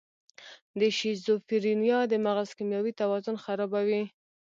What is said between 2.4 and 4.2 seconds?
کیمیاوي توازن خرابوي.